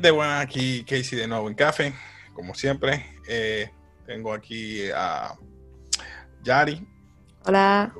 [0.00, 1.92] gente, bueno, aquí Casey de nuevo en café,
[2.32, 3.04] como siempre.
[3.28, 3.70] Eh,
[4.06, 5.34] tengo aquí a
[6.42, 6.88] Yari.
[7.44, 7.92] Hola.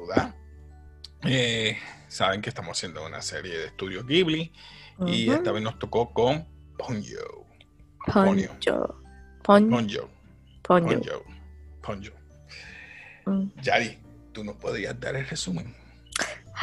[1.24, 1.76] Eh,
[2.08, 4.50] saben que estamos haciendo una serie de estudios Ghibli
[5.06, 7.44] y esta vez nos tocó con Ponyo.
[8.10, 8.48] Ponyo.
[9.42, 10.08] Ponyo.
[10.62, 11.22] Ponyo.
[11.82, 12.12] Ponyo.
[13.26, 13.60] Mm.
[13.60, 13.98] Yari,
[14.32, 15.74] ¿tú nos podrías dar el resumen?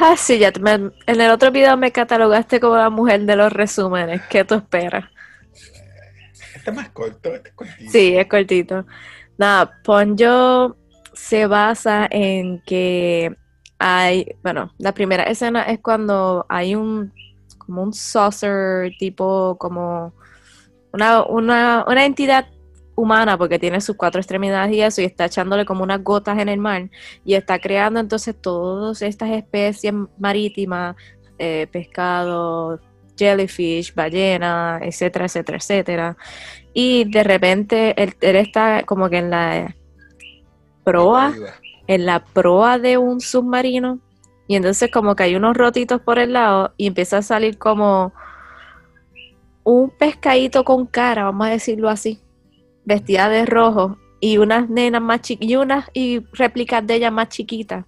[0.00, 4.22] Ah, sí, ya en el otro video me catalogaste como la mujer de los resúmenes.
[4.28, 5.04] ¿Qué tú esperas?
[6.68, 7.90] Es más corto, este es cortito.
[7.90, 8.86] Sí, es cortito.
[9.38, 10.76] Nada, Ponyo
[11.14, 13.34] se basa en que
[13.78, 17.12] hay, bueno, la primera escena es cuando hay un,
[17.56, 20.12] como un saucer tipo, como
[20.92, 22.48] una, una, una entidad
[22.94, 26.48] humana porque tiene sus cuatro extremidades y eso y está echándole como unas gotas en
[26.48, 26.90] el mar
[27.24, 30.96] y está creando entonces todas estas especies marítimas,
[31.38, 32.80] eh, pescado,
[33.18, 36.16] jellyfish, ballena, etcétera, etcétera, etcétera.
[36.72, 39.74] Y de repente él, está como que en la
[40.84, 41.34] proa,
[41.86, 43.98] en la proa de un submarino
[44.46, 48.12] y entonces como que hay unos rotitos por el lado y empieza a salir como
[49.64, 52.20] un pescadito con cara, vamos a decirlo así
[52.88, 57.28] vestida de rojo y unas nenas más chiquitas y unas y réplicas de ella más
[57.28, 57.84] chiquitas.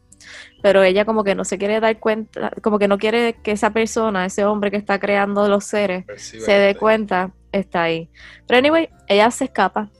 [0.62, 3.70] Pero ella como que no se quiere dar cuenta, como que no quiere que esa
[3.72, 8.10] persona, ese hombre que está creando los seres, se dé cuenta, está ahí.
[8.46, 9.90] Pero anyway, ella se escapa,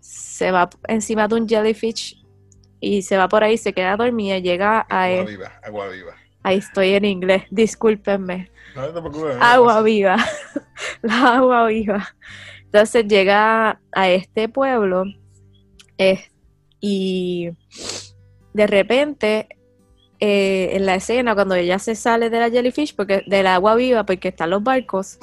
[0.00, 2.24] se va encima de un jellyfish
[2.80, 5.04] y se va por ahí, se queda dormida, llega a...
[5.04, 6.14] Agua viva, agua viva.
[6.42, 8.50] Ahí estoy en inglés, discúlpenme.
[8.74, 10.16] No, te agua viva,
[11.02, 12.14] la agua viva.
[12.64, 15.04] Entonces llega a este pueblo
[16.80, 17.50] y
[18.54, 19.48] de repente
[20.20, 24.04] eh, en la escena cuando ella se sale de la jellyfish, porque del agua viva,
[24.04, 25.18] porque están los barcos,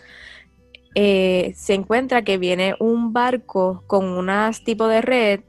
[0.95, 5.41] eh, se encuentra que viene un barco con unas tipo de red,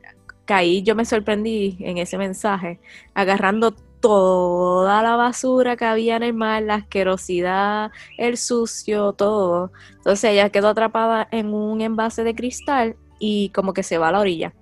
[0.44, 2.81] que ahí yo me sorprendí en ese mensaje,
[3.14, 9.72] agarrando toda la basura que había en el mar, la asquerosidad, el sucio, todo.
[9.97, 14.12] Entonces ella quedó atrapada en un envase de cristal y como que se va a
[14.12, 14.53] la orilla.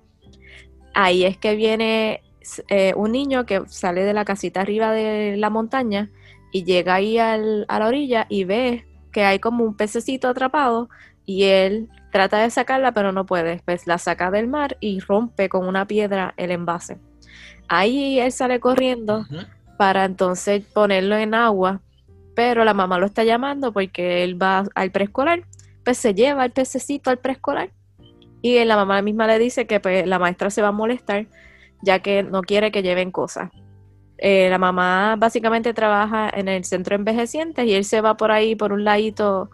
[0.93, 2.21] Ahí es que viene
[2.67, 6.09] eh, un niño que sale de la casita arriba de la montaña
[6.51, 10.89] y llega ahí a la orilla y ve que hay como un pececito atrapado
[11.25, 13.61] y él trata de sacarla pero no puede.
[13.65, 16.97] Pues la saca del mar y rompe con una piedra el envase.
[17.67, 19.25] Ahí él sale corriendo
[19.77, 21.81] para entonces ponerlo en agua,
[22.35, 25.43] pero la mamá lo está llamando porque él va al preescolar,
[25.83, 27.71] pues se lleva el pececito al preescolar
[28.41, 31.27] y la mamá misma le dice que pues, la maestra se va a molestar
[31.81, 33.51] ya que no quiere que lleven cosas.
[34.17, 38.55] Eh, la mamá básicamente trabaja en el centro envejecientes y él se va por ahí
[38.55, 39.51] por un ladito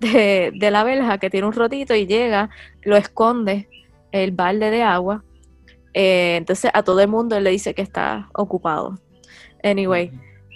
[0.00, 2.50] de, de la verja que tiene un rotito y llega,
[2.82, 3.68] lo esconde
[4.10, 5.24] el balde de agua
[5.94, 8.98] eh, entonces a todo el mundo le dice que está ocupado.
[9.62, 10.10] Anyway,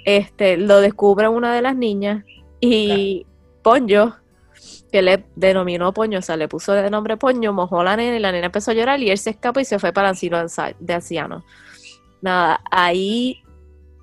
[0.04, 2.24] este, lo descubre una de las niñas
[2.60, 3.26] y
[3.62, 4.14] Ponyo,
[4.96, 8.18] que le denominó Poño, o sea, le puso de nombre Poño, mojó la nena y
[8.18, 10.38] la nena empezó a llorar y él se escapa y se fue para el asilo
[10.80, 11.44] de ancianos.
[12.22, 13.42] Nada, ahí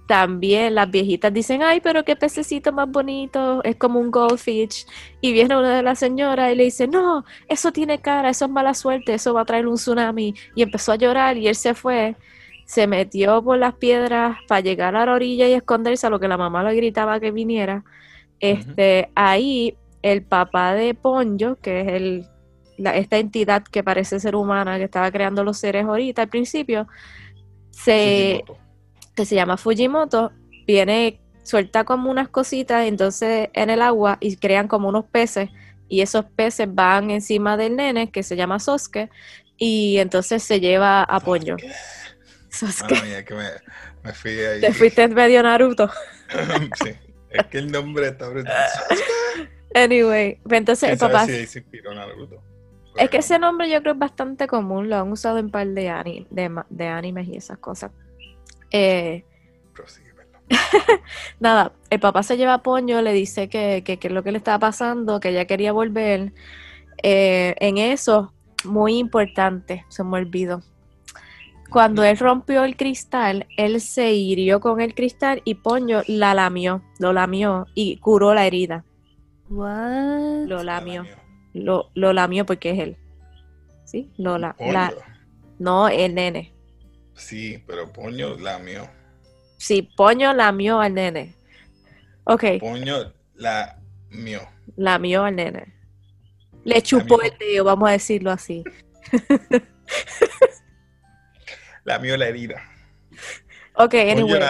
[0.08, 4.86] también las viejitas dicen, ay, pero qué pececito más bonito, es como un goldfish.
[5.20, 8.52] Y viene una de las señoras y le dice, no, eso tiene cara, eso es
[8.52, 10.36] mala suerte, eso va a traer un tsunami.
[10.54, 12.16] Y empezó a llorar y él se fue,
[12.66, 16.28] se metió por las piedras para llegar a la orilla y esconderse a lo que
[16.28, 17.84] la mamá le gritaba que viniera.
[18.40, 22.28] Este, Ahí el papá de Ponyo, que es el,
[22.78, 26.88] esta entidad que parece ser humana, que estaba creando los seres ahorita al principio,
[27.72, 28.44] se
[29.16, 30.31] que se llama Fujimoto,
[30.66, 35.50] viene, suelta como unas cositas entonces en el agua y crean como unos peces
[35.88, 39.10] y esos peces van encima del nene que se llama Sosuke
[39.57, 41.57] y entonces se lleva a Ponyo.
[42.50, 43.25] Sosuke.
[43.25, 44.62] que me, fui ahí.
[44.62, 45.89] Te fuiste medio Naruto.
[46.83, 46.92] sí,
[47.30, 48.54] es que el nombre está brutal.
[49.74, 51.25] Anyway, pues entonces el papá...
[51.25, 52.42] Si se inspiró Naruto.
[52.96, 55.68] Es que ese nombre yo creo es bastante común, lo han usado en un par
[55.68, 56.25] de,
[56.70, 57.92] de animes y esas cosas.
[58.72, 59.24] Eh,
[61.40, 64.38] nada, el papá se lleva a Poño, le dice que, que, es lo que le
[64.38, 66.34] estaba pasando, que ella quería volver.
[67.02, 68.34] Eh, en eso,
[68.64, 70.62] muy importante, se me olvidó.
[71.70, 76.84] Cuando él rompió el cristal, él se hirió con el cristal y Poño la lamió,
[77.00, 78.86] lo lamió y curó la herida.
[80.47, 81.05] Lo lamió.
[81.53, 82.97] Lo, lo lamió porque es él.
[83.85, 84.11] ¿Sí?
[84.17, 84.55] Lo la,
[85.59, 86.53] no, el nene.
[87.15, 88.89] Sí, pero Poño lamió.
[89.57, 91.35] Sí, Poño lamió al nene.
[92.23, 92.44] Ok.
[92.59, 94.41] Poño lamió.
[94.75, 95.73] Lamió al nene.
[96.63, 98.63] Le chupó el dedo, vamos a decirlo así.
[101.83, 102.61] La mío la herida.
[103.75, 104.41] Ok, anyway.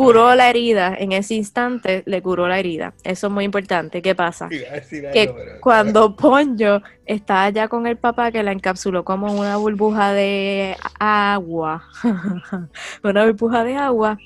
[0.00, 2.94] Curó la herida, en ese instante le curó la herida.
[3.04, 4.00] Eso es muy importante.
[4.00, 4.48] ¿Qué pasa?
[4.48, 10.74] que cuando Ponyo está allá con el papá que la encapsuló como una burbuja de
[10.98, 11.84] agua,
[13.04, 14.18] una burbuja de agua,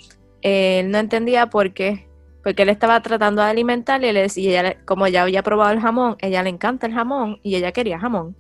[0.43, 2.07] él no entendía por qué.
[2.45, 6.17] Porque él estaba tratando de alimentarle y, le decía, como ya había probado el jamón,
[6.21, 8.37] ella le encanta el jamón y ella quería jamón.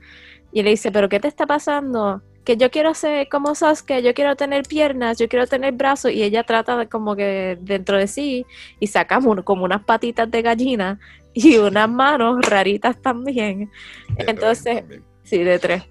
[0.52, 2.22] Y le dice, ¿pero qué te está pasando?
[2.44, 6.12] Que yo quiero ser como Sasuke, yo quiero tener piernas, yo quiero tener brazos.
[6.12, 8.46] Y ella trata de como que dentro de sí
[8.80, 11.00] y saca como unas patitas de gallina
[11.34, 13.70] y unas manos raritas también.
[14.16, 14.84] Entonces,
[15.22, 15.84] sí, de tres.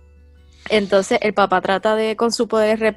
[0.70, 2.96] Entonces el papá trata de con su poder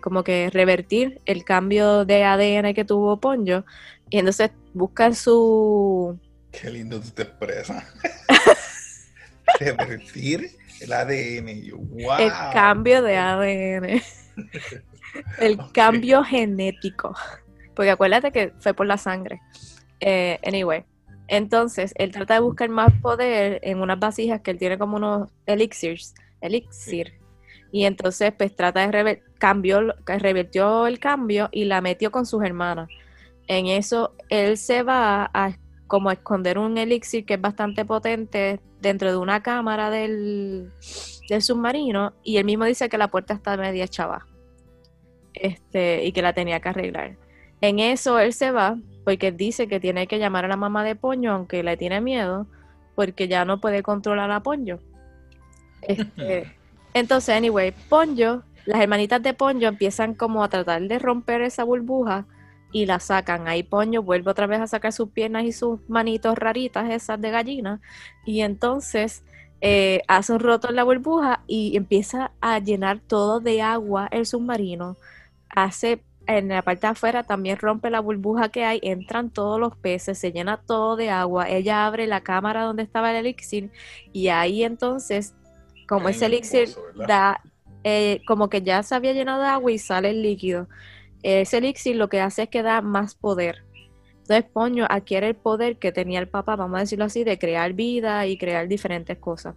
[0.00, 3.64] como que revertir el cambio de ADN que tuvo Ponyo
[4.10, 6.18] y entonces busca su...
[6.52, 7.84] Qué lindo tú te expresas.
[9.58, 11.48] revertir el ADN.
[12.18, 14.02] El cambio de ADN.
[15.38, 17.14] el cambio genético.
[17.74, 19.40] Porque acuérdate que fue por la sangre.
[20.00, 20.84] Eh, anyway.
[21.26, 25.30] Entonces, él trata de buscar más poder en unas vasijas que él tiene como unos
[25.46, 26.14] elixirs.
[26.40, 27.14] Elixir.
[27.72, 32.44] Y entonces, pues trata de revertir, cambió, revertió el cambio y la metió con sus
[32.44, 32.88] hermanas.
[33.46, 35.56] En eso, él se va a
[35.86, 40.70] como esconder un elixir que es bastante potente dentro de una cámara del,
[41.40, 44.26] submarino y él mismo dice que la puerta está media chava
[45.32, 47.16] este, y que la tenía que arreglar.
[47.60, 50.94] En eso él se va porque dice que tiene que llamar a la mamá de
[50.94, 52.46] Poño aunque le tiene miedo
[52.94, 54.78] porque ya no puede controlar a Ponyo.
[55.82, 56.54] Este,
[56.94, 62.26] entonces, anyway, Ponyo, las hermanitas de Ponyo empiezan como a tratar de romper esa burbuja
[62.74, 63.46] y la sacan.
[63.46, 67.30] Ahí Poño vuelve otra vez a sacar sus piernas y sus manitos raritas, esas de
[67.30, 67.80] gallina,
[68.26, 69.22] y entonces
[69.60, 74.26] eh, hace un roto en la burbuja y empieza a llenar todo de agua el
[74.26, 74.96] submarino.
[75.48, 79.76] Hace en la parte de afuera también rompe la burbuja que hay, entran todos los
[79.76, 81.48] peces, se llena todo de agua.
[81.48, 83.70] Ella abre la cámara donde estaba el elixir
[84.12, 85.36] y ahí entonces,
[85.86, 86.70] como ese elixir
[87.06, 87.40] da,
[87.84, 90.66] eh, como que ya se había llenado de agua y sale el líquido
[91.24, 93.64] ese elixir lo que hace es que da más poder.
[94.20, 97.72] Entonces Ponyo adquiere el poder que tenía el papá, vamos a decirlo así, de crear
[97.72, 99.54] vida y crear diferentes cosas.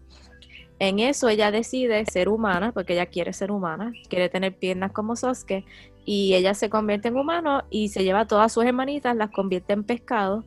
[0.79, 5.15] En eso ella decide ser humana, porque ella quiere ser humana, quiere tener piernas como
[5.15, 5.65] Sasuke,
[6.05, 9.73] y ella se convierte en humano y se lleva a todas sus hermanitas, las convierte
[9.73, 10.45] en pescado,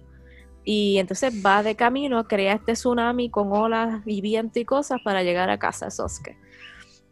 [0.64, 5.22] y entonces va de camino, crea este tsunami con olas y viento y cosas para
[5.22, 6.36] llegar a casa de Sasuke.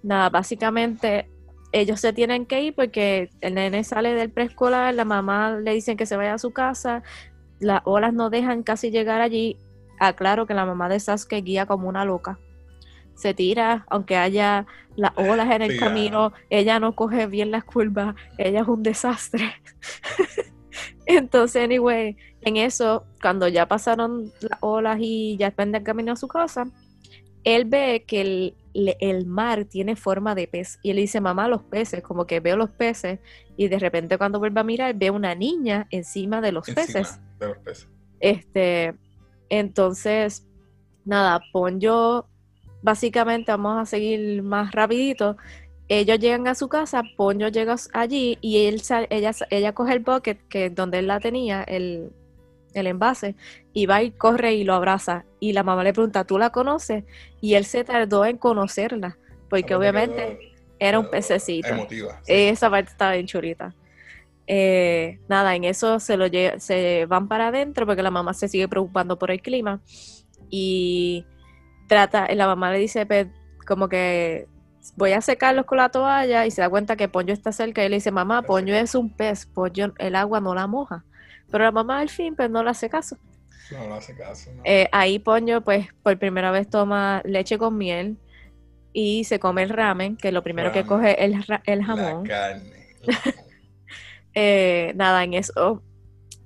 [0.03, 1.29] Nada, básicamente
[1.73, 5.97] ellos se tienen que ir porque el nene sale del preescolar, la mamá le dicen
[5.97, 7.03] que se vaya a su casa,
[7.61, 9.59] las olas no dejan casi llegar allí.
[10.01, 12.39] Aclaro que la mamá de Sasuke guía como una loca.
[13.15, 18.15] Se tira, aunque haya las olas en el camino, ella no coge bien las curvas,
[18.39, 19.55] ella es un desastre.
[21.07, 26.17] Entonces, anyway, en eso, cuando ya pasaron las olas y ya están el camino a
[26.17, 26.67] su casa,
[27.45, 28.55] él ve que el,
[29.01, 30.79] el mar tiene forma de pez.
[30.83, 33.21] Y él dice, mamá, los peces, como que veo los peces.
[33.57, 37.21] Y de repente cuando vuelve a mirar, ve una niña encima de los peces.
[37.39, 37.89] De los peces.
[38.21, 38.95] Este,
[39.49, 40.47] entonces,
[41.05, 42.27] nada, Ponyo,
[42.83, 45.37] básicamente vamos a seguir más rapidito.
[45.89, 50.47] Ellos llegan a su casa, Ponyo llega allí y él, ella, ella coge el bucket
[50.49, 52.13] que donde él la tenía, el,
[52.79, 53.37] el envase,
[53.73, 55.25] y va y corre y lo abraza.
[55.41, 57.05] Y la mamá le pregunta, ¿tú la conoces?
[57.41, 59.19] Y él se tardó en conocerla,
[59.49, 60.39] porque obviamente
[60.79, 61.69] era un pececito.
[62.27, 63.75] Esa parte estaba bien churita.
[64.47, 66.27] Eh, nada, en eso se, lo
[66.59, 69.81] se van para adentro porque la mamá se sigue preocupando por el clima.
[70.49, 71.27] Y
[71.89, 73.27] trata, la mamá le dice, pues,
[73.67, 74.47] como que
[74.97, 77.89] voy a secarlos con la toalla y se da cuenta que Poño está cerca y
[77.89, 81.05] le dice, mamá, Poño es un pez, Poño, el agua no la moja.
[81.51, 83.17] Pero la mamá al fin pues no le hace caso.
[83.71, 84.51] No le hace caso.
[84.65, 88.19] Eh, ahí Poño pues por primera vez toma leche con miel
[88.93, 91.33] y se come el ramen, que lo primero que coge es
[91.67, 92.27] el, jamón.
[92.27, 92.73] La carne.
[94.41, 95.83] Eh, nada, en eso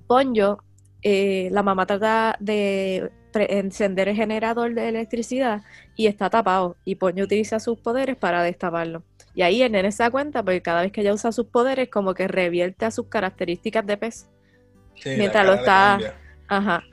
[0.07, 0.57] Ponyo,
[1.03, 5.61] eh, la mamá trata de encender el generador de electricidad
[5.95, 6.75] y está tapado.
[6.85, 9.03] Y Ponyo utiliza sus poderes para destaparlo.
[9.35, 11.89] Y ahí el nene se da cuenta porque cada vez que ella usa sus poderes
[11.89, 14.27] como que revierte a sus características de pez
[15.05, 15.99] mientras lo está.
[16.47, 16.83] Ajá.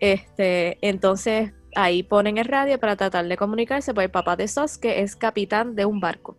[0.00, 5.00] Este, entonces ahí ponen el radio para tratar de comunicarse, pues el papá de Sasuke
[5.00, 6.36] es capitán de un barco.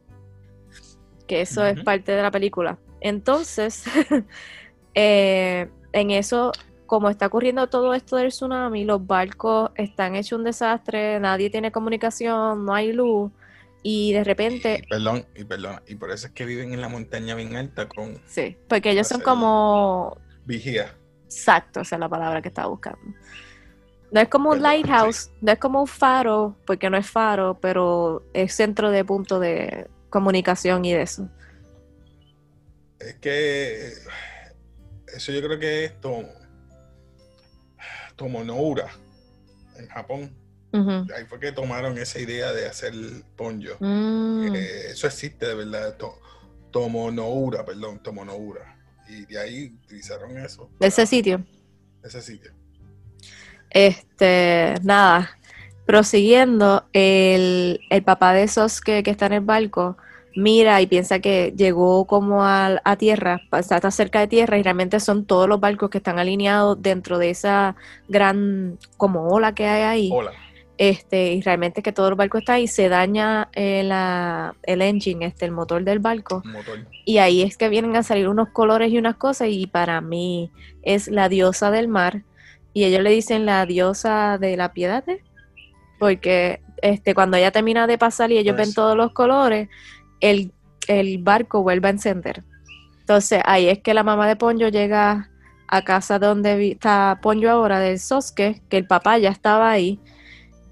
[1.27, 2.77] Que eso es parte de la película.
[3.00, 3.86] Entonces,
[4.93, 6.51] eh, en eso
[6.86, 11.72] como está ocurriendo todo esto del tsunami, los barcos están hechos un desastre, nadie tiene
[11.72, 13.32] comunicación, no hay luz.
[13.82, 14.84] Y de repente.
[14.84, 17.89] Y, perdón, y perdón, y por eso es que viven en la montaña bien alta
[17.89, 18.22] con.
[18.27, 20.17] Sí, porque ellos son como.
[20.46, 20.93] Vigía.
[21.34, 23.00] Exacto, esa es la palabra que estaba buscando.
[24.12, 28.24] No es como un lighthouse, no es como un faro, porque no es faro, pero
[28.34, 31.28] es centro de punto de comunicación y de eso.
[33.00, 33.92] Es que
[35.08, 36.30] eso yo creo que es Tomo,
[38.16, 38.88] Tomonoura
[39.78, 40.38] en Japón.
[41.16, 42.94] Ahí fue que tomaron esa idea de hacer
[43.36, 43.78] ponyo.
[43.80, 44.56] Mm.
[44.56, 45.98] Eh, eso existe de verdad.
[45.98, 46.20] To,
[46.72, 48.73] Tomonoura, perdón, Tomonoura.
[49.07, 50.69] Y de ahí utilizaron eso.
[50.79, 51.43] De ese sitio.
[52.03, 52.51] Ese sitio.
[53.69, 55.38] Este, nada.
[55.86, 59.98] Prosiguiendo, el, el papá de esos que, que está en el barco
[60.36, 65.00] mira y piensa que llegó como a, a, tierra, está cerca de tierra y realmente
[65.00, 67.75] son todos los barcos que están alineados dentro de esa
[68.07, 70.10] gran como ola que hay ahí.
[70.12, 70.31] Ola.
[70.84, 75.25] Este, y realmente que todo el barco está ahí, se daña el, eh, el engine,
[75.28, 76.44] este, el motor del barco.
[77.06, 80.52] Y ahí es que vienen a salir unos colores y unas cosas, y para mí
[80.82, 82.24] es la diosa del mar.
[82.74, 85.24] Y ellos le dicen la diosa de la piedad, ¿eh?
[86.00, 89.70] porque este, cuando ella termina de pasar y ellos ven pues todos los colores,
[90.20, 90.52] el,
[90.90, 92.44] el barco vuelve a encender.
[93.00, 95.30] Entonces ahí es que la mamá de Ponyo llega
[95.70, 100.02] a casa donde está Ponyo ahora, del Soske, que el papá ya estaba ahí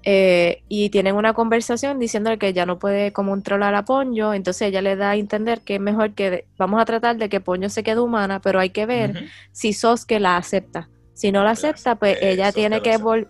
[0.04, 4.68] eh, y tienen una conversación diciéndole que ya no puede como controlar a Ponyo, entonces
[4.68, 7.68] ella le da a entender que es mejor que vamos a tratar de que Ponyo
[7.68, 10.88] se quede humana, pero hay que ver si Soske la acepta.
[11.14, 13.28] Si no la acepta, pues ella tiene que volver,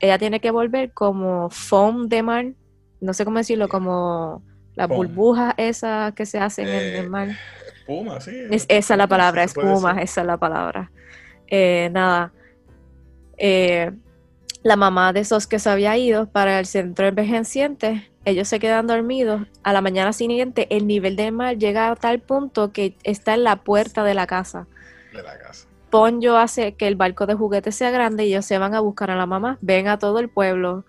[0.00, 2.46] ella tiene que volver como foam de mar,
[3.00, 4.42] no sé cómo decirlo, como
[4.74, 7.28] las burbujas esas que se hacen en el mar.
[7.80, 8.30] Espuma, sí.
[8.50, 10.90] Es, esa es la palabra, espuma, esa es la palabra.
[11.46, 12.32] Eh, nada.
[13.36, 13.90] Eh,
[14.62, 18.60] la mamá de esos que se había ido para el centro de envejecientes, ellos se
[18.60, 19.42] quedan dormidos.
[19.62, 23.44] A la mañana siguiente, el nivel del mar llega a tal punto que está en
[23.44, 24.66] la puerta de la casa.
[25.12, 25.66] De la casa.
[25.90, 29.10] Ponyo hace que el barco de juguetes sea grande y ellos se van a buscar
[29.10, 29.56] a la mamá.
[29.62, 30.84] Ven a todo el pueblo.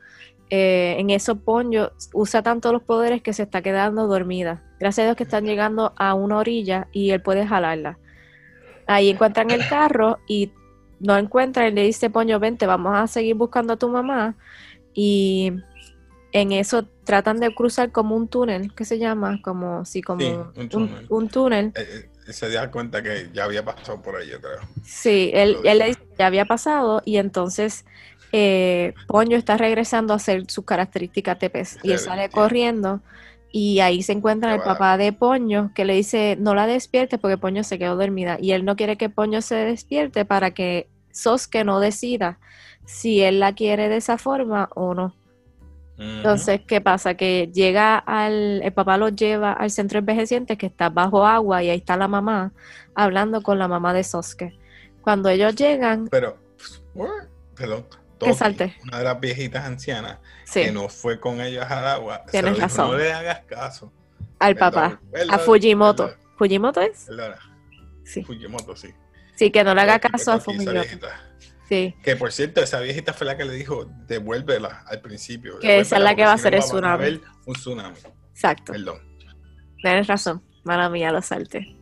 [0.50, 4.64] Eh, en eso Ponyo usa tanto los poderes que se está quedando dormida.
[4.80, 7.98] Gracias a Dios que están llegando a una orilla y él puede jalarla.
[8.88, 10.52] Ahí encuentran el carro y
[11.00, 14.36] no encuentra y le dice, Poño, vente, vamos a seguir buscando a tu mamá.
[14.94, 15.54] Y
[16.32, 19.42] en eso tratan de cruzar como un túnel, ¿qué se llama?
[19.42, 20.52] Como, sí, como
[21.10, 21.72] un túnel.
[21.76, 24.60] Eh, eh, se da cuenta que ya había pasado por ahí, creo.
[24.84, 27.86] Sí, él, él le dice ya había pasado y entonces
[28.32, 33.02] eh, Poño está regresando a hacer sus características TPS y él sale corriendo
[33.52, 37.38] y ahí se encuentra el papá de Poño que le dice no la despierte porque
[37.38, 41.64] Poño se quedó dormida y él no quiere que Poño se despierte para que Soske
[41.64, 42.40] no decida
[42.86, 45.16] si él la quiere de esa forma o no.
[45.98, 47.16] Entonces, ¿qué pasa?
[47.16, 51.70] Que llega al, el papá lo lleva al centro envejeciente que está bajo agua y
[51.70, 52.54] ahí está la mamá
[52.96, 54.58] hablando con la mamá de Soske.
[55.02, 56.08] Cuando ellos llegan...
[56.10, 56.38] Pero,
[57.54, 57.86] perdón,
[58.28, 58.76] que salte.
[58.84, 60.20] una de las viejitas ancianas,
[60.52, 62.24] que no fue con ellos al agua.
[62.30, 62.92] Tienes razón.
[62.92, 63.92] no le hagas caso.
[64.40, 65.00] Al papá,
[65.30, 66.14] a Fujimoto.
[66.38, 67.08] ¿Fujimoto es?
[68.04, 68.24] Sí.
[68.24, 68.94] Fujimoto, sí.
[69.36, 70.82] Sí, que no le haga caso a Fujimoto.
[71.68, 71.96] Sí.
[72.02, 75.60] Que por cierto, esa viejita fue la que le dijo, devuélvela al principio.
[75.60, 77.22] Que esa es la que va a hacer el tsunami.
[77.46, 77.96] un tsunami.
[78.32, 78.72] Exacto.
[78.72, 79.00] Perdón.
[79.82, 80.44] Tienes razón.
[80.64, 81.79] Mala mía, lo salte.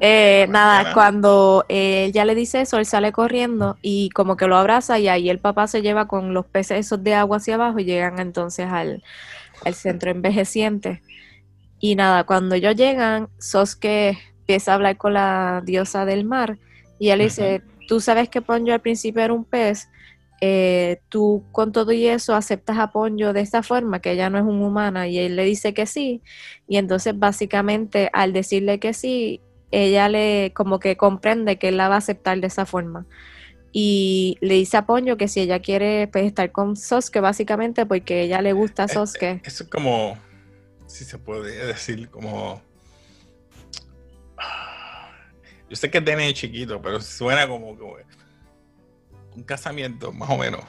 [0.00, 4.98] Eh, nada, cuando ella le dice eso, él sale corriendo y como que lo abraza
[4.98, 7.84] y ahí el papá se lleva con los peces esos de agua hacia abajo y
[7.84, 9.02] llegan entonces al,
[9.74, 11.02] centro envejeciente.
[11.78, 16.58] Y nada, cuando ellos llegan, Sosuke empieza a hablar con la diosa del mar
[16.98, 19.88] y ella le dice, tú sabes que Ponyo al principio era un pez,
[20.42, 24.38] eh, tú con todo y eso aceptas a Ponyo de esta forma, que ella no
[24.38, 26.22] es un humana, y él le dice que sí,
[26.66, 29.40] y entonces básicamente al decirle que sí,
[29.70, 33.06] ella le como que comprende que él la va a aceptar de esa forma.
[33.72, 38.22] Y le dice a Ponyo que si ella quiere pues, estar con Sosuke, básicamente porque
[38.22, 39.22] ella le gusta a eh, Sosuke.
[39.30, 40.18] Eh, eso es como,
[40.86, 42.62] si se puede decir, como...
[45.68, 47.94] Yo sé que tiene chiquito, pero suena como, como
[49.36, 50.64] un casamiento, más o menos.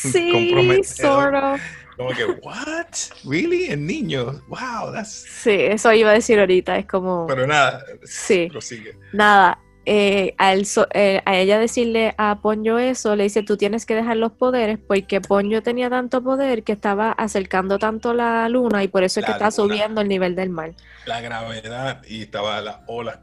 [0.00, 1.60] Sí, sort of.
[1.96, 2.86] Como que, what?
[3.24, 3.66] Really?
[3.66, 4.40] En niños.
[4.48, 5.26] Wow, that's.
[5.42, 6.78] Sí, eso iba a decir ahorita.
[6.78, 7.26] Es como.
[7.26, 7.84] Pero nada.
[8.04, 8.48] Sí.
[8.50, 8.96] Prosigue.
[9.12, 9.58] Nada.
[9.86, 14.18] Eh, a, eh, a, ella decirle a Ponyo eso, le dice, tú tienes que dejar
[14.18, 19.04] los poderes porque Ponyo tenía tanto poder que estaba acercando tanto la luna y por
[19.04, 20.74] eso es que está subiendo el nivel del mar.
[21.06, 23.20] La gravedad y estaba la ola.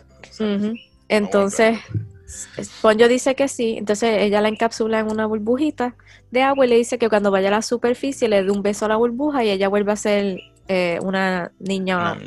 [1.08, 1.80] Entonces,
[2.82, 5.96] Ponyo dice que sí, entonces ella la encapsula en una burbujita
[6.32, 8.86] de agua y le dice que cuando vaya a la superficie le dé un beso
[8.86, 12.18] a la burbuja y ella vuelve a ser eh, una niña.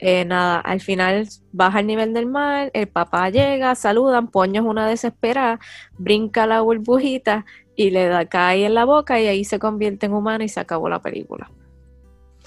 [0.00, 4.66] Eh, nada, al final baja el nivel del mar, el papá llega, saludan, Poño es
[4.66, 5.60] una desesperada,
[5.96, 7.44] brinca la burbujita
[7.76, 10.58] y le da cae en la boca y ahí se convierte en humana y se
[10.58, 11.48] acabó la película.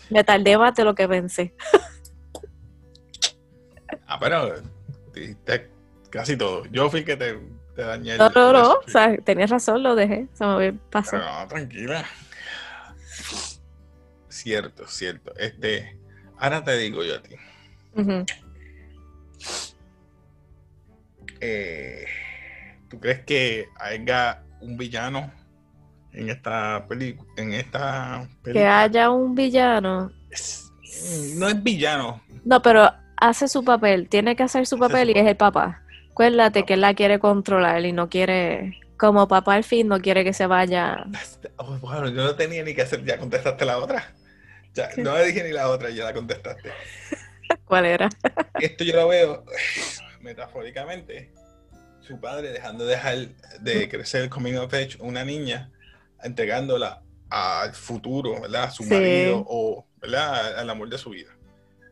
[0.09, 1.53] Me tardé más de lo que pensé.
[4.05, 4.55] ah, pero
[6.15, 6.65] casi todo.
[6.71, 7.37] Yo fui que te,
[7.75, 8.17] te dañé.
[8.17, 8.71] No, no, no.
[8.73, 10.27] O sea, tenías razón, lo dejé.
[10.33, 11.17] Se me pasó.
[11.17, 12.05] no, tranquila.
[14.29, 15.33] Cierto, cierto.
[15.37, 15.97] Este,
[16.37, 17.35] ahora te digo yo a ti.
[21.41, 22.05] Eh,
[22.89, 25.31] ¿Tú crees que haya un villano
[26.13, 27.29] en esta película?
[27.37, 30.11] En esta Que haya un villano.
[31.35, 32.21] no es villano.
[32.45, 34.07] No, pero hace su papel.
[34.07, 35.84] Tiene que hacer su papel y es el papá.
[36.15, 40.23] Acuérdate que él la quiere controlar y no quiere, como papá al fin, no quiere
[40.23, 41.05] que se vaya.
[41.57, 44.13] Oh, bueno, yo no tenía ni que hacer, ya contestaste la otra.
[44.73, 46.71] Ya, no le dije ni la otra, ya la contestaste.
[47.65, 48.09] ¿Cuál era?
[48.59, 49.45] Esto yo lo veo
[50.21, 51.33] metafóricamente.
[51.99, 53.17] Su padre dejando de dejar
[53.59, 55.69] de crecer coming of age, una niña,
[56.23, 58.63] entregándola al futuro, ¿verdad?
[58.63, 60.59] A su marido o, ¿verdad?
[60.59, 61.35] Al amor de su vida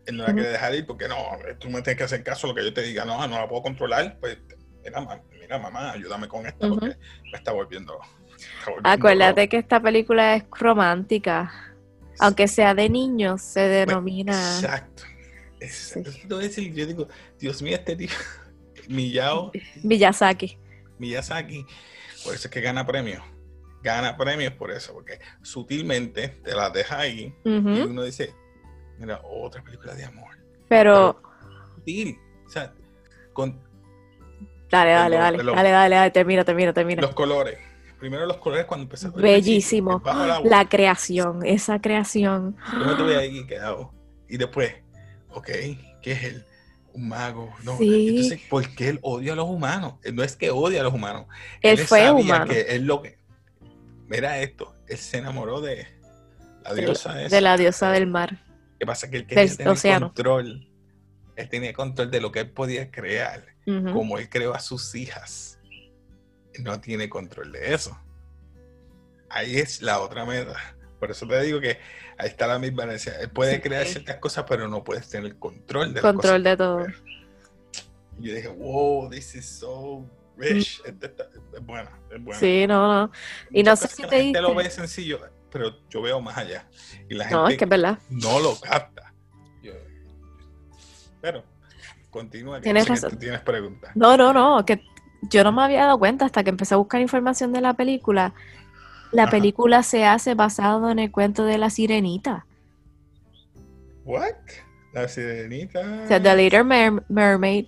[0.06, 1.16] él no la quiere dejar ir porque no,
[1.60, 3.48] tú me tienes que hacer caso a lo que yo te diga, no, no la
[3.48, 4.38] puedo controlar, pues
[4.84, 6.98] mira, mira mamá, ayúdame con esto porque
[7.32, 8.00] me está volviendo,
[8.84, 11.52] Acuérdate que esta película es romántica,
[12.20, 14.34] aunque sea de niños, se denomina...
[14.34, 15.04] exacto.
[15.60, 16.38] exacto.
[16.40, 17.08] Decir, yo digo,
[17.40, 18.10] Dios mío, este tío,
[18.90, 19.52] Miyao...
[19.84, 20.58] Miyazaki.
[21.00, 21.66] Miyazaki,
[22.24, 23.24] por eso es que gana premios
[23.84, 28.34] gana premios por eso, porque sutilmente te la deja ahí y uno dice,
[28.98, 30.38] Mira, otra película de amor.
[30.68, 31.22] Pero.
[32.46, 32.74] o sea,
[33.34, 33.60] con.
[34.70, 37.02] Dale, dale, dale, dale, dale, dale, termina, termina, termina.
[37.02, 37.60] Los colores.
[38.00, 39.12] Primero los colores cuando empezó.
[39.12, 40.02] Bellísimo.
[40.44, 42.58] La creación, esa creación.
[42.74, 43.94] Yo me tuve ahí quedado.
[44.28, 44.74] Y después,
[45.30, 45.48] ok,
[46.02, 46.46] ¿qué es él?
[46.94, 47.54] Un mago.
[47.64, 47.78] No.
[47.80, 49.96] Entonces, ¿por qué él odia a los humanos?
[50.12, 51.28] No es que odia a los humanos.
[51.62, 52.46] Él, fue humano.
[52.46, 53.18] Que él lo que.
[54.08, 55.88] Mira esto, él se enamoró de
[56.64, 58.38] la diosa de, de la diosa del mar
[58.84, 59.10] que pasa?
[59.10, 60.68] Que él quería tener control.
[61.36, 65.60] Él tenía control de lo que él podía crear, como él creó a sus hijas.
[66.60, 67.98] No tiene control de eso.
[69.30, 70.56] Ahí es la otra meta.
[71.00, 71.80] Por eso te digo que
[72.18, 76.02] ahí está la misma Él puede crear ciertas cosas, pero no puedes tener control de
[76.02, 76.86] Control de todo.
[78.20, 80.82] Y yo dije, wow, this is so rich.
[80.86, 82.40] Este es buena, es buena.
[82.40, 83.12] Sí, no, no.
[83.50, 85.20] Y no sé si te la lo ve sencillo
[85.54, 86.66] pero yo veo más allá.
[87.08, 88.00] Y la no, gente es que es verdad.
[88.10, 89.14] no lo capta.
[91.22, 91.44] pero
[92.10, 93.18] continúa, que tienes, razón.
[93.18, 93.92] tienes preguntas.
[93.96, 94.82] No, no, no, que
[95.22, 98.34] yo no me había dado cuenta hasta que empecé a buscar información de la película.
[99.12, 102.48] La película se hace basado en el cuento de la sirenita.
[104.06, 104.34] ¿What?
[104.92, 105.80] La sirenita.
[106.04, 106.64] O sea, The Little
[107.10, 107.68] Mermaid.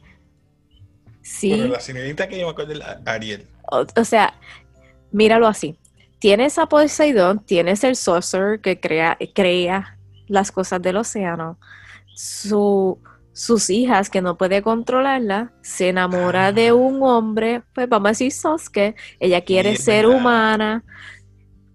[1.21, 1.52] Sí.
[1.52, 3.48] Pero la sirenita que yo me acuerdo de la Ariel.
[3.69, 4.34] o sea,
[5.12, 5.78] míralo así
[6.26, 11.60] tienes a Poseidón, tienes el Sorcerer que crea, crea las cosas del océano.
[12.16, 18.32] sus hijas, que no puede controlarla, se enamora de un hombre, pues vamos a decir
[18.32, 20.84] Sosuke, ella quiere ser humana,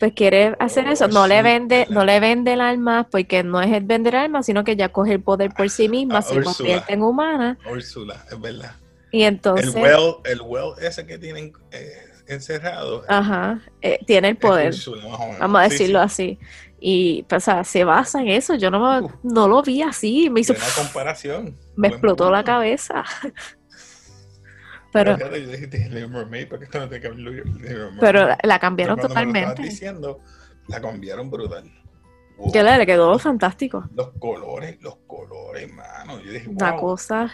[0.01, 3.71] pues quiere hacer eso, no le vende, no le vende el alma, porque no es
[3.71, 7.05] el vender alma, sino que ella coge el poder por sí misma, se convierte en
[7.05, 7.57] humana.
[7.71, 8.73] Úrsula, es verdad.
[9.13, 9.77] Y entonces.
[9.77, 11.53] El well, el well ese que tienen.
[11.71, 13.05] Eh, encerrado.
[13.09, 14.75] Ajá, eh, tiene el poder.
[15.39, 16.39] vamos a decirlo así.
[16.81, 18.55] Y pues, se basa en eso.
[18.55, 20.31] Yo no, no lo vi así.
[20.31, 20.55] Me hizo.
[20.55, 21.57] Una comparación.
[21.77, 23.05] Me explotó la cabeza.
[24.93, 25.17] Pero,
[28.01, 29.63] pero la cambiaron totalmente.
[29.63, 30.19] diciendo,
[30.67, 31.71] la cambiaron brutal.
[32.53, 33.89] que le, quedó fantástico.
[33.95, 36.21] Los colores, los colores, mano.
[36.21, 37.33] Yo dije, Una cosa.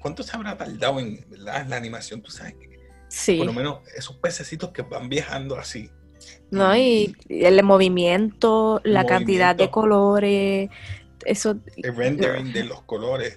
[0.00, 2.20] ¿Cuánto se habrá tardado en la animación?
[2.20, 2.71] Tú sabes que
[3.12, 3.36] Sí.
[3.36, 5.90] Por lo menos esos pececitos que van viajando así.
[6.50, 10.70] No, y el movimiento, la cantidad de colores,
[11.26, 11.56] eso.
[11.76, 13.36] El rendering de los colores.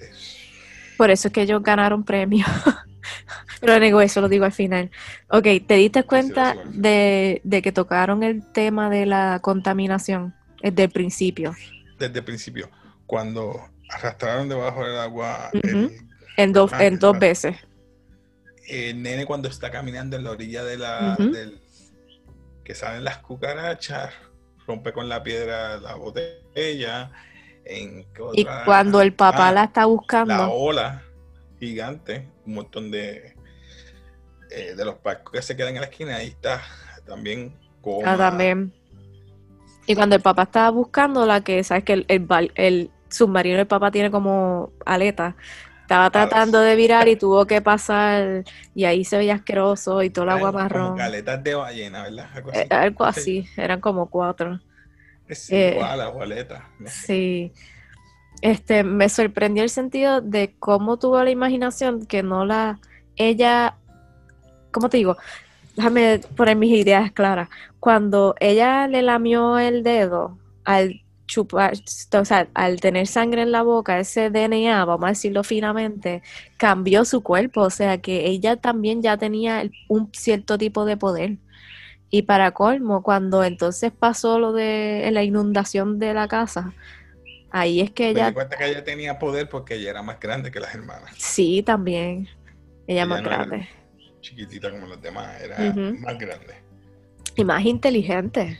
[0.97, 2.45] Por eso es que ellos ganaron premio.
[3.59, 4.91] Pero digo eso, lo digo al final.
[5.29, 11.53] Ok, ¿te diste cuenta de, que tocaron el tema de la contaminación desde el principio?
[11.99, 12.69] Desde el principio.
[13.05, 13.59] Cuando
[13.89, 15.51] arrastraron debajo del agua.
[16.37, 17.57] en, dos, en dos veces
[18.67, 21.59] el nene cuando está caminando en la orilla de la del,
[22.63, 24.13] que salen las cucarachas,
[24.67, 27.11] rompe con la piedra la botella.
[27.65, 30.35] En, y cuando el papá ah, la está buscando.
[30.35, 31.03] La ola
[31.59, 33.35] gigante, un montón de,
[34.51, 36.61] eh, de los barcos que se quedan en la esquina, ahí está
[37.07, 37.55] también
[38.05, 38.73] Ah, también.
[39.87, 42.05] Y cuando el papá estaba buscando la que, sabes que el,
[42.55, 45.35] el, submarino del papá tiene como aleta,
[45.85, 48.43] estaba tratando de virar y tuvo que pasar
[48.73, 50.93] y ahí se veía asqueroso y todo el agua marrón.
[50.93, 52.27] Como aletas de ballena, ¿verdad?
[52.71, 54.59] Algo así, eh, eran como cuatro.
[55.27, 56.67] Es igual a aleta.
[56.87, 57.53] Sí.
[58.41, 62.79] Este, me sorprendió el sentido de cómo tuvo la imaginación que no la,
[63.15, 63.75] ella,
[64.71, 65.17] ¿cómo te digo?
[65.75, 67.49] déjame poner mis ideas claras.
[67.79, 71.73] Cuando ella le lamió el dedo al chupar,
[72.13, 76.21] o sea, al tener sangre en la boca, ese DNA, vamos a decirlo finamente,
[76.57, 81.37] cambió su cuerpo, o sea que ella también ya tenía un cierto tipo de poder.
[82.09, 86.73] Y para colmo, cuando entonces pasó lo de la inundación de la casa,
[87.51, 88.27] ahí es que ella...
[88.27, 91.11] Me cuenta que ella tenía poder porque ella era más grande que las hermanas.
[91.17, 92.29] Sí, también.
[92.87, 93.67] Ella, más grande
[94.25, 96.55] chiquitita como los demás, era más grande.
[97.35, 98.59] Y más inteligente,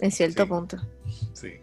[0.00, 0.78] en cierto punto.
[1.32, 1.60] Sí.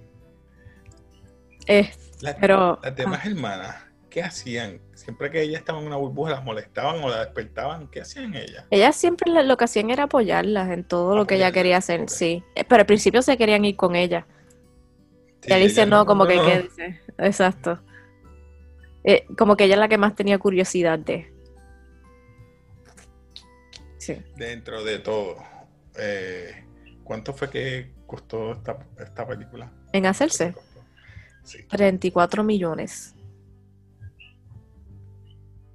[1.68, 3.76] Las, pero, las demás hermanas,
[4.10, 4.80] ¿qué hacían?
[4.94, 7.88] Siempre que ella estaba en una burbuja, ¿las molestaban o la despertaban?
[7.88, 8.66] ¿Qué hacían ellas?
[8.70, 12.44] Ellas siempre lo que hacían era apoyarlas en todo lo que ella quería hacer, sí.
[12.56, 14.28] Eh, pero al principio se querían ir con ella.
[15.44, 17.02] y ella dice no, como que quédese.
[17.18, 17.80] Exacto.
[19.04, 21.32] Eh, como que ella es la que más tenía curiosidad de
[24.36, 25.38] dentro de todo.
[25.98, 26.66] Eh,
[27.04, 29.72] ¿Cuánto fue que costó esta, película?
[29.94, 30.56] ¿En hacerse?
[31.70, 33.16] 34 millones.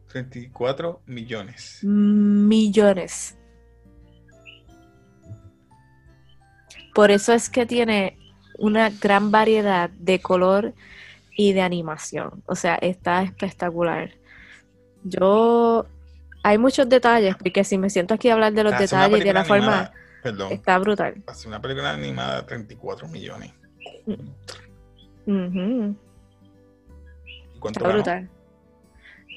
[0.08, 1.80] 34 millones.
[1.82, 3.36] Millones.
[6.94, 8.18] Por eso es que tiene
[8.58, 10.72] una gran variedad de color
[11.36, 12.42] y de animación.
[12.46, 14.12] O sea, está espectacular.
[15.04, 15.86] Yo
[16.42, 19.32] hay muchos detalles, porque si me siento aquí a hablar de los detalles y de
[19.32, 19.92] la forma,
[20.50, 21.22] está brutal.
[21.26, 23.52] Hace una película animada de 34 millones.
[25.26, 25.96] ¿Cuánto
[27.80, 28.30] está brutal.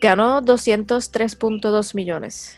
[0.01, 2.57] Ganó 203.2 millones.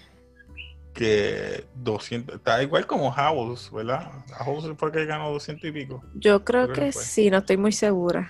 [0.94, 4.12] Que 200, está igual como House, ¿verdad?
[4.38, 6.04] House fue que ganó 200 y pico.
[6.16, 8.30] Yo creo, que, sí, no estoy muy segura.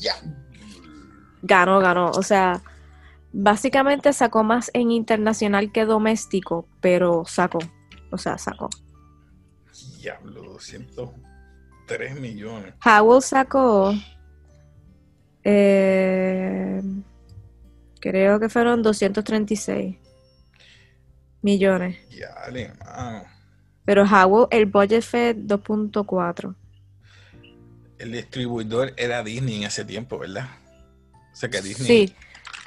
[0.00, 0.14] Ya.
[1.42, 2.10] Ganó, ganó.
[2.10, 2.60] O sea,
[3.32, 7.60] Básicamente sacó más en internacional que doméstico, pero sacó.
[8.10, 8.68] O sea, sacó.
[9.98, 10.58] Diablo,
[11.98, 12.74] 203 millones.
[12.84, 13.94] Howell sacó.
[15.42, 16.82] Eh,
[18.00, 19.96] creo que fueron 236
[21.42, 21.98] millones.
[22.10, 23.24] Hermano.
[23.84, 26.54] Pero Howell, el budget fue 2.4.
[27.98, 30.48] El distribuidor era Disney en ese tiempo, ¿verdad?
[31.32, 32.08] O sea que Disney.
[32.08, 32.14] Sí.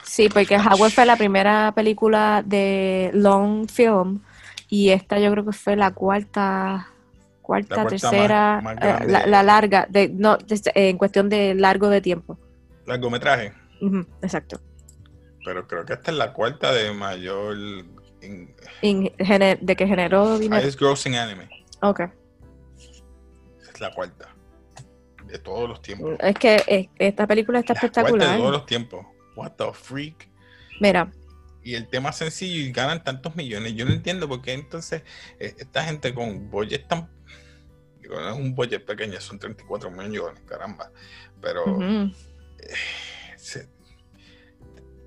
[0.04, 4.20] Sí, porque Howard fue la primera película de long film
[4.70, 6.93] y esta yo creo que fue la cuarta,
[7.44, 10.38] cuarta, tercera, eh, la, larga, de, no,
[10.74, 12.40] en cuestión de largo de tiempo.
[12.88, 13.54] Largometraje.
[14.24, 14.60] exacto.
[15.46, 17.56] Pero creo que esta es la cuarta de mayor...
[18.22, 20.62] de que generó dinero.
[20.62, 21.50] Highest grossing anime.
[21.82, 22.02] Ok.
[23.72, 24.30] Es la cuarta.
[25.28, 26.16] De todos los tiempos.
[26.20, 28.32] Es que esta película está espectacular.
[28.32, 29.06] de todos los tiempos.
[29.36, 30.30] What the freak.
[30.80, 31.12] Mira.
[31.64, 33.74] Y el tema sencillo y ganan tantos millones.
[33.74, 35.04] Yo no entiendo por qué entonces
[35.40, 37.10] eh, esta gente con budget tan.
[38.04, 40.92] Digo, no es un budget pequeño, son 34 millones, caramba.
[41.42, 41.64] Pero.
[41.82, 43.68] Eh,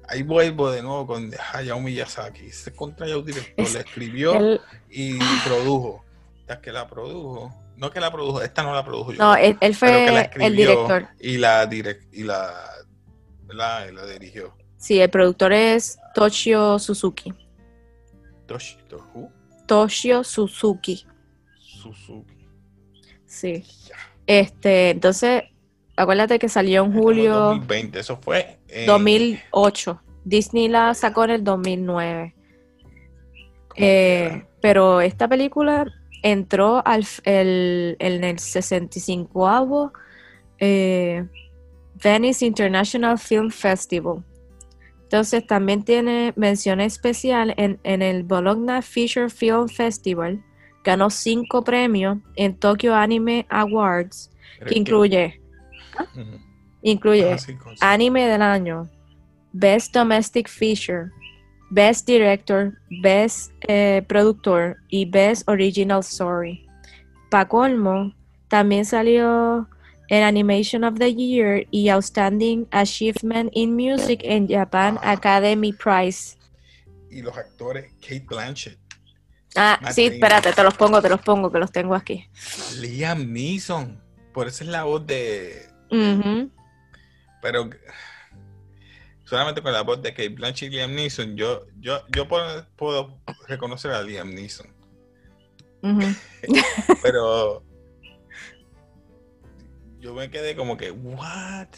[0.09, 2.51] ahí vuelvo de nuevo con Hayao Miyazaki.
[2.51, 6.05] Se contra un director, le escribió y produjo.
[6.41, 7.55] Hasta que la produjo.
[7.77, 9.19] No que la produjo, esta no la produjo yo.
[9.19, 11.09] No, él, fue el director.
[11.21, 12.77] Y la, direct, y la
[13.55, 14.55] la, la dirigió.
[14.77, 17.33] Sí, el productor es Toshio Suzuki.
[18.47, 18.79] Toshio,
[19.67, 21.07] Toshio Suzuki.
[21.59, 22.36] Suzuki.
[23.37, 23.63] Sí.
[24.27, 25.43] Este, entonces,
[25.95, 27.35] acuérdate que salió en julio.
[27.35, 28.59] 2020, eso fue.
[28.87, 30.01] 2008.
[30.25, 32.35] Disney la sacó en el 2009.
[33.77, 35.87] Eh, pero esta película
[36.23, 39.93] entró al, el, en el 65
[40.59, 41.25] eh,
[42.03, 44.25] Venice International Film Festival.
[45.03, 50.43] Entonces también tiene mención especial en, el Bologna Feature Film Festival.
[50.87, 54.31] Ganó cinco premios en Tokyo Anime Awards,
[54.65, 55.41] que incluye,
[56.81, 57.37] incluye
[57.81, 58.89] ah, Anime del Año,
[59.53, 61.11] Best Domestic Feature,
[61.71, 66.65] Best Director, Best eh, Productor y Best Original Story.
[67.33, 68.15] Pa' colmo,
[68.47, 69.69] también salió
[70.09, 76.37] el Animation of the Year y Outstanding Achievement in Music en Japan Academy Prize.
[77.11, 78.86] y los actores Kate Blanchett.
[79.57, 82.29] Ah, sí, espérate, te los pongo, te los pongo, que los tengo aquí.
[82.79, 84.03] Liam Neeson,
[84.35, 85.69] por eso es la voz de...
[87.43, 87.71] Pero
[89.25, 93.93] solamente con la voz de Kate Blanchett y Liam Neeson, yo, yo, yo puedo, reconocer
[93.93, 94.75] a Liam Neeson.
[97.03, 97.63] Pero
[100.01, 101.69] yo me quedé como que, what?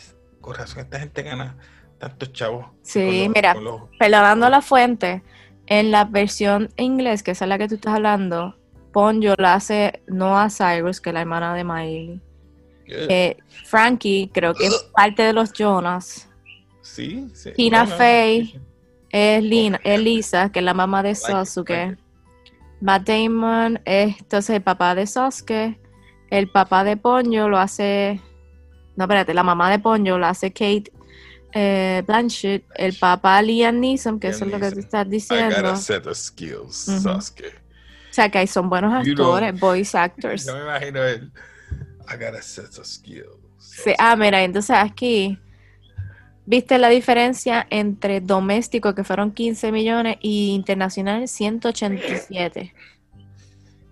[0.40, 1.56] Con razón, esta gente gana
[1.98, 2.66] tantos chavos.
[2.82, 3.56] Sí, mira,
[3.98, 5.22] perdonando la fuente,
[5.68, 8.57] en la versión inglés, que es la que tú estás hablando,
[8.92, 12.20] Ponyo la hace Noah Cyrus, que es la hermana de Miley.
[12.87, 16.28] Eh, Frankie, creo que es parte de los Jonas.
[16.81, 17.52] Sí, sí.
[17.52, 18.59] Tina Fey
[19.11, 21.98] es, Lina, Lisa, que es la mamá de Sasuke.
[22.81, 25.78] Matt Damon es entonces el papá de Sasuke.
[26.31, 28.20] El papá de Ponyo lo hace.
[28.96, 30.90] No, espérate, la mamá de Ponyo lo hace Kate
[31.52, 32.64] eh, Blanchett.
[32.74, 35.76] El papá Liam Neeson, que eso es lo que tú estás diciendo.
[35.76, 37.54] set of skills, Sasuke.
[38.11, 40.46] O sea, que ahí son buenos actores, voice actors.
[40.46, 41.30] No me imagino él.
[42.08, 43.37] I got a set of skills.
[43.58, 45.38] Sí, ah, mira, entonces aquí.
[46.46, 52.72] ¿Viste la diferencia entre doméstico, que fueron 15 millones, y internacional, 187?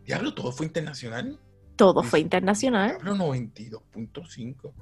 [0.07, 1.38] Diablo, todo fue internacional.
[1.77, 2.92] Todo fue internacional.
[3.03, 4.57] Diablo, 92.5.
[4.62, 4.75] O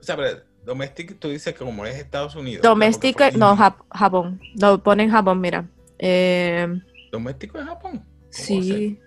[0.00, 2.62] sea, pero doméstico, tú dices que como es Estados Unidos.
[2.62, 4.40] Doméstico, no, Japón.
[4.60, 5.66] Lo ponen Japón, mira.
[5.98, 6.66] Eh,
[7.12, 8.04] ¿Doméstico es Japón?
[8.30, 8.98] Sí.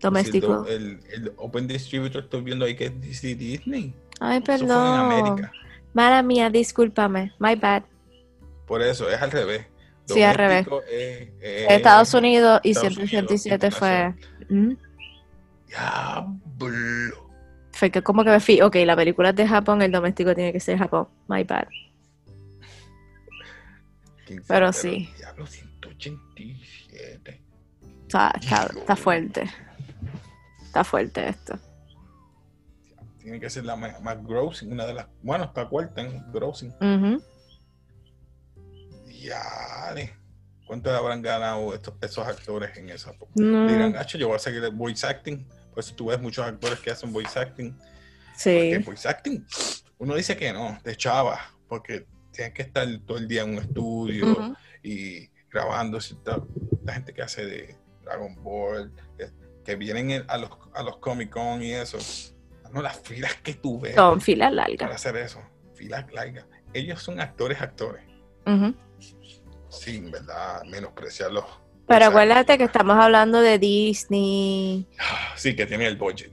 [0.00, 0.64] Doméstico.
[0.66, 3.92] el, el, Open Distributor estoy viendo ahí que es Disney.
[4.20, 4.68] Ay, perdón.
[4.70, 5.52] Eso fue en América.
[5.92, 7.32] Mala mía, discúlpame.
[7.38, 7.82] My bad.
[8.66, 9.66] Por eso, es al revés.
[10.04, 10.66] Sí, al revés.
[11.40, 14.14] Estados Unidos y 187 fue.
[14.48, 14.72] ¿Mm?
[15.66, 17.27] Diablo.
[17.78, 20.52] Fue que como que me fui, ok, la película es de Japón, el doméstico tiene
[20.52, 21.06] que ser Japón.
[21.28, 21.68] My bad.
[24.46, 25.08] Pero sí.
[25.16, 27.42] Diablo, 187.
[28.02, 29.48] Está, está fuerte.
[30.62, 31.58] Está fuerte esto
[33.28, 36.72] tiene que ser la más, grossing, una de las, bueno, está cuarta en grossing.
[39.20, 39.94] Ya,
[40.66, 43.32] ¿cuánto habrán ganado estos, esos actores en esa época?
[43.34, 45.46] Dirán, yo voy a seguir el voice acting,
[45.78, 47.72] pues tú ves muchos actores que hacen voice acting.
[48.34, 48.72] Sí.
[48.74, 49.46] Porque voice acting,
[49.98, 51.38] uno dice que no, de chava,
[51.68, 56.00] porque tienes que estar todo el día en un estudio y grabando,
[56.82, 58.92] la gente que hace de Dragon Ball,
[59.64, 61.98] que vienen a los, a los Comic Con y eso,
[62.72, 63.94] no, las filas que tuve.
[63.94, 64.78] Son filas largas.
[64.80, 65.40] Para hacer eso,
[65.74, 66.44] filas largas.
[66.72, 68.02] Ellos son actores, actores.
[69.68, 70.64] Sin, ¿verdad?
[70.64, 71.44] Menospreciarlos.
[71.88, 74.86] Pero acuérdate que estamos hablando de Disney.
[75.36, 76.32] Sí, que tiene el budget.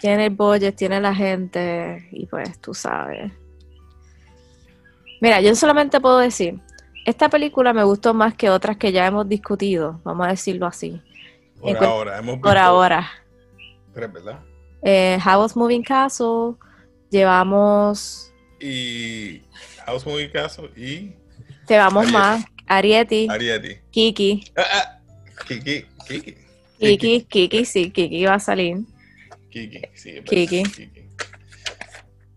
[0.00, 3.30] Tiene el budget, tiene la gente y pues tú sabes.
[5.20, 6.58] Mira, yo solamente puedo decir,
[7.04, 11.02] esta película me gustó más que otras que ya hemos discutido, vamos a decirlo así.
[11.60, 13.10] Por ahora, hemos Por ahora.
[13.92, 14.40] Pero verdad.
[14.82, 16.54] Eh, House Moving Castle,
[17.10, 18.32] llevamos...
[18.60, 19.42] Y
[19.84, 21.12] House Moving Castle y...
[21.68, 22.44] Llevamos más.
[22.68, 23.26] Arieti.
[23.28, 23.78] Arieti.
[23.90, 24.52] Kiki.
[24.56, 25.00] Ah, ah.
[25.46, 25.86] Kiki.
[26.06, 26.36] Kiki.
[26.78, 28.78] Kiki, Kiki, sí, Kiki va a salir.
[29.50, 30.20] Kiki, sí.
[30.22, 30.62] Kiki.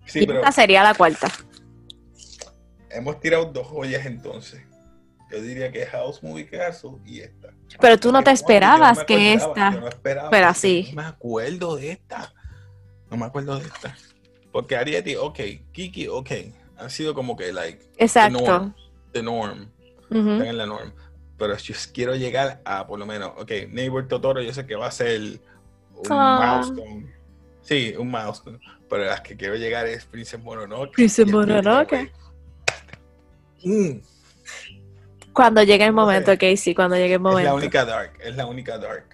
[0.06, 1.32] Sí, pero esta sería la cuarta.
[2.90, 4.62] Hemos tirado dos joyas entonces.
[5.32, 7.54] Yo diría que House Movie Castle y esta.
[7.80, 9.72] Pero tú no te esperabas que esta.
[9.74, 10.88] Yo no esperaba, pero así.
[10.90, 12.34] No me acuerdo de esta.
[13.10, 13.96] No me acuerdo de esta.
[14.52, 15.40] Porque Arieti, ok.
[15.72, 16.32] Kiki, ok.
[16.78, 17.86] Han sido como que, like.
[17.98, 18.74] Exacto.
[19.14, 19.72] The norm.
[20.12, 20.92] Están en la norm.
[21.38, 24.88] Pero yo quiero llegar a, por lo menos, ok, Neighbor Totoro, yo sé que va
[24.88, 26.62] a ser un ah.
[26.64, 27.14] milestone.
[27.62, 28.60] Sí, un milestone.
[28.90, 30.94] Pero las que quiero llegar es Princess Mononoke.
[30.94, 32.12] Princess Mononoke.
[33.64, 34.00] Mm.
[35.34, 37.40] Cuando llegue el momento, Casey, cuando llegue el momento.
[37.40, 39.06] Es la única dark, es la única dark.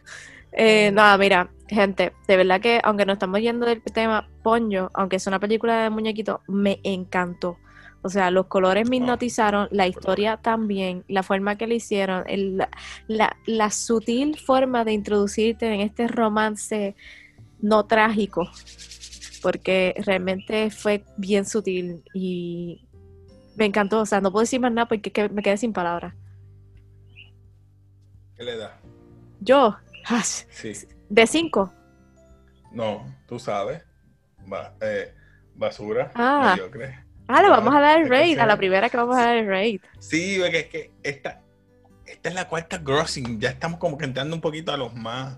[0.52, 5.18] Eh, nada, mira, gente, de verdad que aunque no estamos yendo del tema Ponyo, aunque
[5.18, 7.58] es una película de muñequito, me encantó.
[8.02, 12.24] O sea, los colores me hipnotizaron, la historia también, la forma que le hicieron,
[13.08, 16.96] la, la, sutil forma de introducirte en este romance
[17.60, 18.50] no trágico,
[19.42, 22.88] porque realmente fue bien sutil y
[23.56, 26.14] me encantó, o sea, no puedo decir más nada porque me quedé sin palabras.
[28.36, 28.80] ¿Qué le da?
[29.42, 29.76] Yo,
[30.24, 30.74] sí.
[31.10, 31.74] ¿De cinco?
[32.72, 33.84] No, tú sabes.
[34.82, 35.14] Eh,
[35.56, 36.12] basura.
[36.14, 36.54] Ah.
[36.56, 37.07] Mediocre.
[37.28, 39.48] Ah, le vamos a dar el raid, a la primera que vamos a dar el
[39.48, 39.82] raid.
[40.00, 41.42] Sí, porque es que esta,
[42.06, 45.38] esta es la cuarta grossing, ya estamos como que entrando un poquito a los más.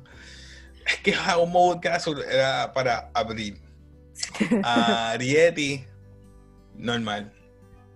[0.86, 3.60] Es que un Mode Castle era para abrir.
[4.63, 5.86] Arieti,
[6.75, 7.32] normal.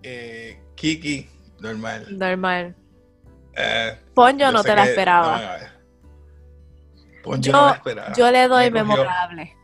[0.01, 1.29] Eh, Kiki,
[1.59, 2.07] normal.
[2.17, 2.75] Normal.
[3.55, 5.59] Eh, Ponyo no te la esperaba.
[7.23, 8.13] Ponyo no la esperaba.
[8.13, 9.55] Yo le doy memorable.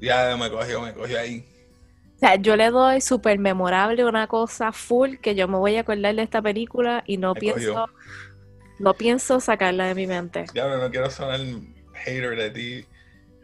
[0.00, 1.49] Ya me cogió, me cogió ahí.
[2.20, 5.80] O sea, yo le doy súper memorable una cosa full que yo me voy a
[5.80, 7.86] acordar de esta película y no pienso
[8.78, 10.44] no pienso sacarla de mi mente.
[10.52, 11.40] Diablo, no quiero sonar
[11.94, 12.86] hater de ti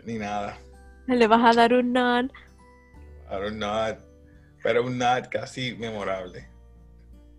[0.05, 0.59] ni nada.
[1.07, 2.31] Le vas a dar un nod.
[3.31, 3.97] A un nod.
[4.63, 6.47] Pero un nod casi memorable.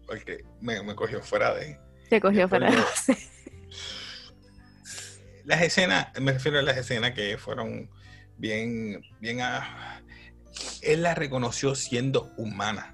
[0.08, 1.80] Porque me, me cogió fuera de.
[2.10, 2.78] Te cogió fuera de.
[5.46, 7.90] Las escenas, me refiero a las escenas que fueron
[8.38, 10.02] bien, bien a,
[10.82, 12.94] él la reconoció siendo humana.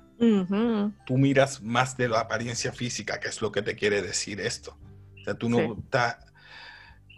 [1.05, 4.77] Tú miras más de la apariencia física, que es lo que te quiere decir esto.
[5.19, 6.17] O sea, tú no estás,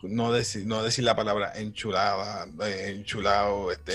[0.02, 3.94] no decir, no decir la palabra enchulada, eh, enchulado, este,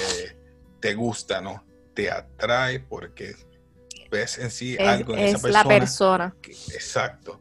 [0.78, 1.64] te gusta, ¿no?
[1.92, 3.34] Te atrae porque
[4.12, 5.48] ves en sí algo en esa persona.
[5.48, 6.36] Es la persona.
[6.72, 7.40] exacto.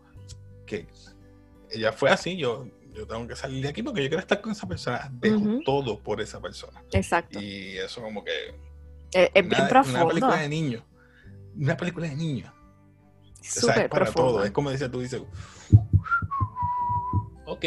[0.65, 0.87] Que
[1.71, 2.65] ella fue así, yo
[2.99, 5.09] yo tengo que salir de aquí porque yo quiero estar con esa persona.
[5.13, 6.83] Dejo todo por esa persona.
[6.91, 7.39] Exacto.
[7.39, 8.31] Y eso como que...
[9.11, 9.99] Es, bien profundo.
[9.99, 10.83] Una película de niños.
[11.55, 12.51] Una película de niños.
[13.39, 14.43] O sea, es para todo.
[14.43, 15.21] Es como dice tú, dices,
[17.45, 17.65] ok,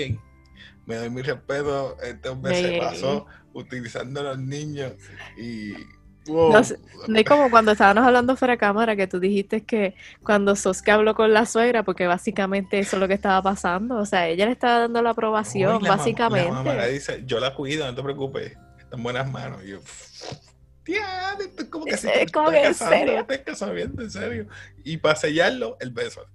[0.87, 4.92] me doy mi respeto, este hombre se pasó utilizando a los niños
[5.37, 5.74] y
[6.28, 10.94] no, es como cuando estábamos hablando fuera de cámara que tú dijiste que cuando Soska
[10.94, 13.96] habló con la suegra, porque básicamente eso es lo que estaba pasando.
[13.96, 16.48] O sea, ella le estaba dando la aprobación, básicamente.
[16.48, 19.64] la mamá le dice, yo la cuido, no te preocupes, está en buenas manos.
[19.64, 19.81] Y yo,
[20.85, 23.27] tía, esto es como que si es como que en serio.
[23.29, 24.47] en serio.
[24.85, 26.27] Y para sellarlo, el beso.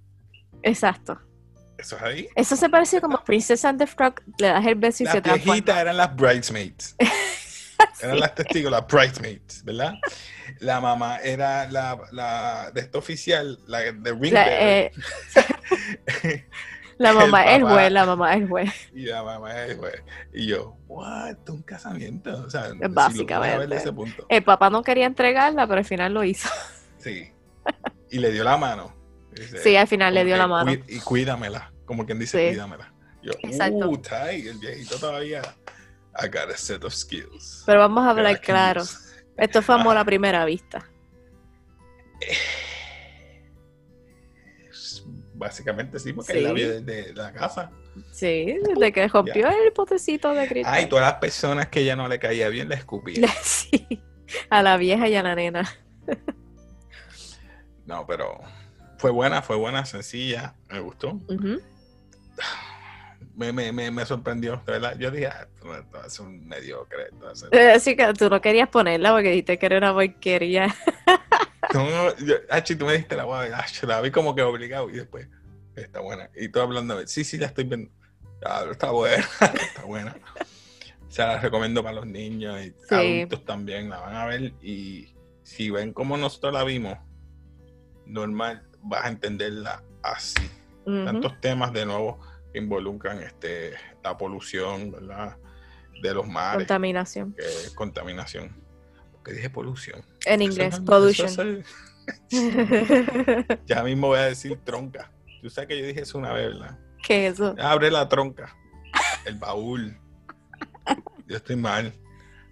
[0.62, 1.20] Exacto.
[1.78, 2.28] ¿Eso es ahí?
[2.34, 5.62] Eso se parece como Princess and the Frog, le das el beso y se transforma.
[5.64, 6.96] Las eran las bridesmaids.
[8.00, 9.94] Eran las testigos, las bridesmaids, ¿verdad?
[10.58, 14.92] La mamá era la, la de esta oficial, la de Ring la, eh,
[16.98, 18.72] la mamá es juez, la mamá es juez.
[18.94, 20.02] Y la mamá es juez.
[20.32, 22.44] Y yo, what, un casamiento.
[22.44, 23.76] O sea, básicamente.
[23.76, 24.26] ese punto.
[24.28, 26.48] El papá no quería entregarla, pero al final lo hizo.
[26.98, 27.30] Sí.
[28.10, 28.94] Y le dio la mano.
[29.62, 30.72] sí, al final le dio la mano.
[30.72, 32.92] Y cuídamela, como quien dice, cuídamela.
[33.22, 33.88] Yo, Exacto.
[33.88, 35.42] Uh, el viejito todavía
[36.20, 37.62] I got a set of skills.
[37.66, 38.82] Pero vamos a hablar claro.
[39.36, 40.84] Esto fue amor a primera vista.
[45.38, 47.70] Básicamente sí, porque la vida de la casa.
[48.12, 50.74] Sí, desde que rompió el potecito de cristal.
[50.74, 53.28] Ay, todas las personas que ya no le caía bien le escupía.
[53.42, 54.02] Sí,
[54.50, 55.68] a la vieja y a la nena.
[57.86, 58.40] No, pero
[58.98, 61.20] fue buena, fue buena, sencilla, me gustó
[63.38, 64.98] me, me, me, me, sorprendió, de verdad.
[64.98, 65.46] Yo dije, ah,
[66.04, 67.10] es un mediocre.
[67.52, 70.74] Eh, así que tú no querías ponerla porque dijiste que era una porquería.
[71.74, 72.36] no, yo,
[72.78, 73.48] tú me dijiste la voy
[73.82, 75.28] la vi como que obligado y después,
[75.76, 76.30] está buena.
[76.34, 77.90] Y tú hablando, sí, sí, la estoy viendo.
[78.70, 80.16] está buena, está buena.
[81.06, 85.14] O sea, la recomiendo para los niños y adultos también, la van a ver y
[85.42, 86.98] si ven como nosotros la vimos,
[88.04, 90.50] normal, vas a entenderla así.
[90.84, 92.18] Tantos temas de nuevo
[92.54, 95.36] involucran este, la polución, ¿verdad?
[96.02, 96.66] De los mares.
[96.66, 97.36] Contaminación.
[97.74, 98.67] contaminación.
[99.28, 100.02] Porque dije polución?
[100.24, 101.62] En inglés, pollution.
[103.66, 105.12] ya mismo voy a decir tronca.
[105.42, 106.78] Tú sabes que yo dije eso una vez, ¿verdad?
[107.06, 107.54] ¿Qué es eso?
[107.58, 108.56] Abre la tronca.
[109.26, 109.98] El baúl.
[111.26, 111.92] Yo estoy mal.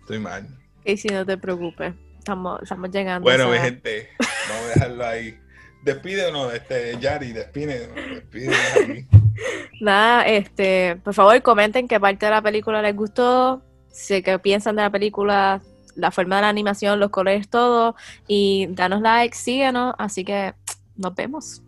[0.00, 0.46] Estoy mal.
[0.84, 1.94] Y si no te preocupes.
[2.18, 3.22] Estamos, estamos llegando.
[3.22, 5.38] Bueno, mi gente, vamos a dejarlo ahí.
[5.82, 8.58] Despídenos, este, Yari, despídenos, despídenos
[9.80, 14.74] Nada, este, por favor comenten qué parte de la película les gustó, sé qué piensan
[14.74, 15.62] de la película,
[15.96, 17.96] la forma de la animación, los colores, todo,
[18.28, 20.54] y danos like, síguenos, así que
[20.96, 21.62] nos vemos.